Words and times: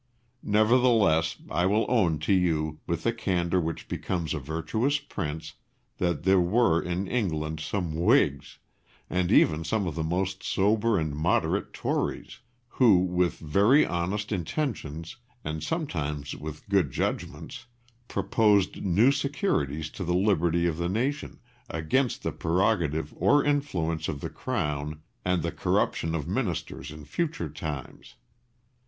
Nevertheless 0.41 1.35
I 1.51 1.67
will 1.67 1.85
own 1.87 2.17
to 2.21 2.33
you, 2.33 2.79
with 2.87 3.03
the 3.03 3.13
candour 3.13 3.61
which 3.61 3.87
becomes 3.87 4.33
a 4.33 4.39
virtuous 4.39 4.97
prince, 4.97 5.53
that 5.99 6.23
there 6.23 6.39
were 6.39 6.81
in 6.81 7.07
England 7.07 7.59
some 7.59 7.93
Whigs, 7.93 8.57
and 9.11 9.31
even 9.31 9.63
some 9.63 9.85
of 9.85 9.93
the 9.93 10.01
most 10.03 10.41
sober 10.41 10.97
and 10.97 11.15
moderate 11.15 11.71
Tories, 11.71 12.39
who, 12.67 12.97
with 12.97 13.35
very 13.37 13.85
honest 13.85 14.31
intentions, 14.31 15.17
and 15.43 15.61
sometimes 15.61 16.33
with 16.35 16.67
good 16.67 16.89
judgments, 16.89 17.67
proposed 18.07 18.83
new 18.83 19.11
securities 19.11 19.91
to 19.91 20.03
the 20.03 20.15
liberty 20.15 20.65
of 20.65 20.77
the 20.77 20.89
nation, 20.89 21.37
against 21.69 22.23
the 22.23 22.31
prerogative 22.31 23.13
or 23.15 23.43
influence 23.45 24.07
of 24.07 24.19
the 24.21 24.31
Crown 24.31 25.03
and 25.23 25.43
the 25.43 25.51
corruption 25.51 26.15
of 26.15 26.27
Ministers 26.27 26.89
in 26.89 27.05
future 27.05 27.49
times. 27.51 28.15